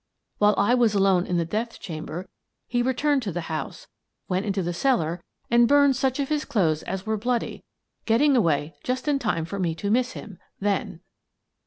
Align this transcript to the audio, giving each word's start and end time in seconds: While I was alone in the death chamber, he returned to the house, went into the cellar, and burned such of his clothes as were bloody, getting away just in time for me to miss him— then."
While 0.39 0.55
I 0.57 0.73
was 0.73 0.95
alone 0.95 1.27
in 1.27 1.37
the 1.37 1.45
death 1.45 1.79
chamber, 1.79 2.27
he 2.67 2.81
returned 2.81 3.21
to 3.21 3.31
the 3.31 3.41
house, 3.41 3.85
went 4.27 4.47
into 4.47 4.63
the 4.63 4.73
cellar, 4.73 5.23
and 5.51 5.67
burned 5.67 5.95
such 5.95 6.19
of 6.19 6.27
his 6.29 6.43
clothes 6.43 6.81
as 6.81 7.05
were 7.05 7.17
bloody, 7.17 7.63
getting 8.05 8.35
away 8.35 8.73
just 8.83 9.07
in 9.07 9.19
time 9.19 9.45
for 9.45 9.59
me 9.59 9.75
to 9.75 9.91
miss 9.91 10.13
him— 10.13 10.39
then." 10.59 11.01